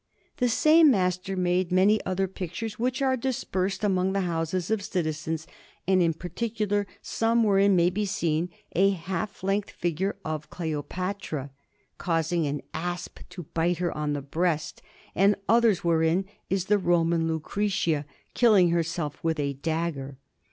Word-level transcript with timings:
The 0.37 0.49
same 0.49 0.89
master 0.89 1.37
made 1.37 1.71
many 1.71 2.03
other 2.07 2.27
pictures, 2.27 2.79
which 2.79 3.03
are 3.03 3.15
dispersed 3.15 3.83
among 3.83 4.13
the 4.13 4.21
houses 4.21 4.71
of 4.71 4.81
citizens, 4.83 5.45
and 5.87 6.01
in 6.01 6.15
particular 6.15 6.87
some 7.03 7.43
wherein 7.43 7.75
may 7.75 7.91
be 7.91 8.05
seen 8.07 8.49
a 8.71 8.89
half 8.89 9.43
length 9.43 9.69
figure 9.69 10.15
of 10.25 10.49
Cleopatra, 10.49 11.51
causing 11.99 12.47
an 12.47 12.63
asp 12.73 13.19
to 13.29 13.43
bite 13.53 13.77
her 13.77 13.95
on 13.95 14.13
the 14.13 14.23
breast, 14.23 14.81
and 15.13 15.35
others 15.47 15.83
wherein 15.83 16.25
is 16.49 16.65
the 16.65 16.79
Roman 16.79 17.27
Lucretia 17.27 18.07
killing 18.33 18.71
herself 18.71 19.23
with 19.23 19.39
a 19.39 19.53
dagger. 19.53 20.17